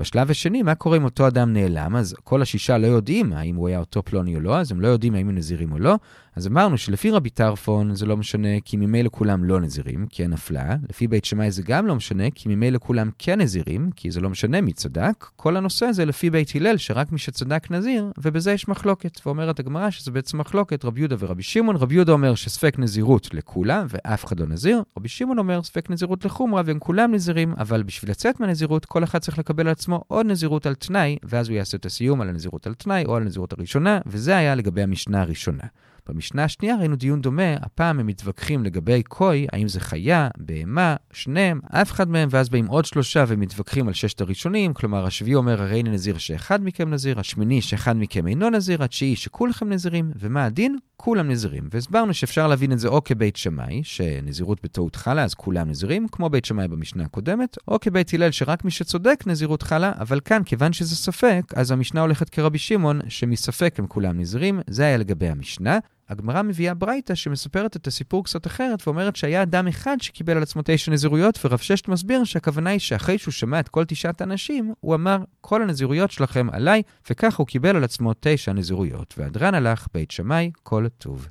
בשלב 0.00 0.30
השני, 0.30 0.62
מה 0.62 0.74
קורה 0.74 0.96
אם 0.96 1.04
אותו 1.04 1.26
אדם 1.26 1.52
נעלם? 1.52 1.96
אז 1.96 2.14
כל 2.24 2.42
השישה 2.42 2.78
לא 2.78 2.86
יודעים 2.86 3.32
האם 3.32 3.56
הוא 3.56 3.68
היה 3.68 3.78
אותו 3.78 4.02
פלוני 4.02 4.36
או 4.36 4.40
לא, 4.40 4.58
אז 4.58 4.72
הם 4.72 4.80
לא 4.80 4.88
יודעים 4.88 5.14
האם 5.14 5.28
הם 5.28 5.34
נזירים 5.34 5.72
או 5.72 5.78
לא. 5.78 5.96
אז 6.36 6.46
אמרנו 6.46 6.78
שלפי 6.78 7.10
רבי 7.10 7.30
טרפון 7.30 7.94
זה 7.94 8.06
לא 8.06 8.16
משנה, 8.16 8.60
כי 8.64 8.76
ממילא 8.76 9.08
כולם 9.12 9.44
לא 9.44 9.60
נזירים, 9.60 10.06
כי 10.10 10.22
אין 10.22 10.32
הפלאה. 10.32 10.76
לפי 10.88 11.08
בית 11.08 11.24
שמאי 11.24 11.50
זה 11.50 11.62
גם 11.62 11.86
לא 11.86 11.94
משנה, 11.94 12.30
כי 12.34 12.48
ממילא 12.48 12.78
כולם 12.82 13.10
כן 13.18 13.40
נזירים, 13.40 13.90
כי 13.96 14.10
זה 14.10 14.20
לא 14.20 14.30
משנה 14.30 14.60
מי 14.60 14.72
צדק. 14.72 15.26
כל 15.36 15.56
הנושא 15.56 15.86
הזה 15.86 16.04
לפי 16.04 16.30
בית 16.30 16.52
הלל, 16.54 16.76
שרק 16.76 17.12
מי 17.12 17.18
שצדק 17.18 17.70
נזיר, 17.70 18.12
ובזה 18.18 18.52
יש 18.52 18.68
מחלוקת. 18.68 19.20
ואומרת 19.26 19.60
הגמרא 19.60 19.90
שזה 19.90 20.10
בעצם 20.10 20.38
מחלוקת 20.38 20.84
רבי 20.84 21.00
יהודה 21.00 21.16
ורבי 21.18 21.42
שמעון. 21.42 21.76
רבי 21.76 21.94
יהודה 21.94 22.12
אומר 22.12 22.34
שספק 22.34 22.78
נזירות 22.78 23.34
לכולם, 23.34 23.86
ואף 23.88 24.24
אחד 24.24 24.40
לא 24.40 24.46
נזיר. 24.46 24.82
רבי 24.98 25.08
שמעון 25.08 25.38
אומר 25.38 25.62
ספק 25.62 25.90
נזירות 25.90 26.24
לחומרה, 26.24 26.62
והם 26.64 26.78
כולם 26.78 27.14
נזירים, 27.14 27.54
אבל 27.58 27.82
בשביל 27.82 28.10
לצאת 28.10 28.40
מהנזירות, 28.40 28.84
כל 28.84 29.04
אחד 29.04 29.18
צריך 29.18 29.38
לקבל 29.38 29.66
על 29.66 29.72
עצמו 29.72 29.89
עוד 30.08 30.26
נזירות 30.26 30.66
על 30.66 30.74
תנאי, 30.74 31.16
ואז 31.22 31.48
הוא 31.48 31.56
יעשה 31.56 31.76
את 31.76 31.86
הסיום 31.86 32.20
על 32.20 32.28
הנזירות 32.28 32.66
על 32.66 32.74
תנאי 32.74 33.04
או 33.04 33.16
על 33.16 33.22
הנזירות 33.22 33.52
הראשונה, 33.52 34.00
וזה 34.06 34.36
היה 34.36 34.54
לגבי 34.54 34.82
המשנה 34.82 35.22
הראשונה. 35.22 35.64
במשנה 36.10 36.44
השנייה 36.44 36.76
ראינו 36.76 36.96
דיון 36.96 37.20
דומה, 37.20 37.54
הפעם 37.54 38.00
הם 38.00 38.06
מתווכחים 38.06 38.64
לגבי 38.64 39.02
קוי, 39.02 39.46
האם 39.52 39.68
זה 39.68 39.80
חיה, 39.80 40.28
בהמה, 40.38 40.96
שניהם, 41.12 41.60
אף 41.70 41.92
אחד 41.92 42.08
מהם, 42.08 42.28
ואז 42.32 42.48
באים 42.48 42.66
עוד 42.66 42.84
שלושה 42.84 43.24
ומתווכחים 43.28 43.88
על 43.88 43.94
ששת 43.94 44.20
הראשונים, 44.20 44.74
כלומר 44.74 45.06
השביעי 45.06 45.34
אומר 45.34 45.62
הרי 45.62 45.78
הנה 45.78 45.90
נזיר 45.90 46.18
שאחד 46.18 46.64
מכם 46.64 46.90
נזיר, 46.90 47.20
השמיני 47.20 47.62
שאחד 47.62 47.96
מכם 47.96 48.26
אינו 48.26 48.50
נזיר, 48.50 48.84
התשיעי 48.84 49.16
שכולכם 49.16 49.68
נזירים, 49.68 50.12
ומה 50.16 50.44
הדין? 50.44 50.76
כולם 50.96 51.30
נזירים. 51.30 51.68
והסברנו 51.72 52.14
שאפשר 52.14 52.46
להבין 52.46 52.72
את 52.72 52.78
זה 52.78 52.88
או 52.88 53.04
כבית 53.04 53.36
שמאי, 53.36 53.80
שנזירות 53.84 54.58
בטעות 54.62 54.96
חלה, 54.96 55.24
אז 55.24 55.34
כולם 55.34 55.68
נזירים, 55.68 56.08
כמו 56.12 56.30
בית 56.30 56.44
שמאי 56.44 56.68
במשנה 56.68 57.04
הקודמת, 57.04 57.56
או 57.68 57.80
כבית 57.80 58.14
הלל, 58.14 58.30
שרק 58.30 58.64
מי 58.64 58.70
שצודק 58.70 59.24
נזירות 59.26 59.62
חלה, 59.62 59.92
אבל 59.98 60.20
כאן, 60.20 60.42
כיוון 60.44 60.72
שזה 60.72 60.96
ספק, 60.96 61.42
אז 61.56 61.70
המשנה 61.70 62.00
הולכת 62.00 62.28
כרבי 62.28 62.58
שמעון, 62.58 63.00
שמספק 63.08 63.74
הם 63.78 63.86
כולם 63.86 64.20
נזירים, 64.20 64.60
זה 64.66 64.84
היה 64.84 64.96
לגבי 64.96 65.28
המשנה. 65.28 65.78
הגמרא 66.10 66.42
מביאה 66.42 66.74
ברייתא 66.74 67.14
שמספרת 67.14 67.76
את 67.76 67.86
הסיפור 67.86 68.24
קצת 68.24 68.46
אחרת 68.46 68.86
ואומרת 68.86 69.16
שהיה 69.16 69.42
אדם 69.42 69.68
אחד 69.68 69.96
שקיבל 70.00 70.36
על 70.36 70.42
עצמו 70.42 70.62
תשע 70.64 70.92
נזירויות 70.92 71.38
ורב 71.44 71.58
ששת 71.58 71.88
מסביר 71.88 72.24
שהכוונה 72.24 72.70
היא 72.70 72.78
שאחרי 72.78 73.18
שהוא 73.18 73.32
שמע 73.32 73.60
את 73.60 73.68
כל 73.68 73.84
תשעת 73.84 74.20
האנשים, 74.20 74.74
הוא 74.80 74.94
אמר 74.94 75.18
כל 75.40 75.62
הנזירויות 75.62 76.10
שלכם 76.10 76.48
עליי 76.52 76.82
וכך 77.10 77.36
הוא 77.36 77.46
קיבל 77.46 77.76
על 77.76 77.84
עצמו 77.84 78.12
תשע 78.20 78.52
נזירויות 78.52 79.14
והדרן 79.18 79.54
הלך 79.54 79.86
בית 79.94 80.10
שמאי 80.10 80.50
כל 80.62 80.86
טוב. 80.98 81.28